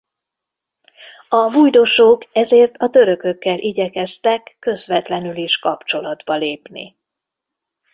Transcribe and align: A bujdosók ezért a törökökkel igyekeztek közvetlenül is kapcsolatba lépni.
A 1.29 1.49
bujdosók 1.49 2.27
ezért 2.31 2.77
a 2.77 2.89
törökökkel 2.89 3.59
igyekeztek 3.59 4.55
közvetlenül 4.59 5.35
is 5.35 5.57
kapcsolatba 5.59 6.35
lépni. 6.35 6.95